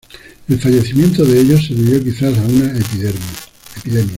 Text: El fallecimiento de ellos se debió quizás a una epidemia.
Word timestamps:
El 0.49 0.57
fallecimiento 0.59 1.23
de 1.23 1.41
ellos 1.41 1.67
se 1.67 1.75
debió 1.75 2.03
quizás 2.03 2.35
a 2.35 2.41
una 2.41 2.75
epidemia. 2.75 4.01